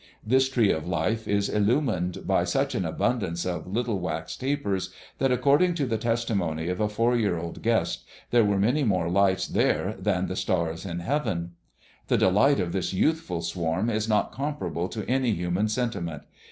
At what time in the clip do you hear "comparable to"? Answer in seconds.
14.31-15.07